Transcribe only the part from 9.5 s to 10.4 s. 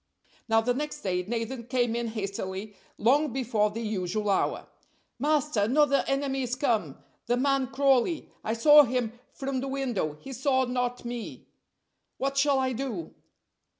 the window; he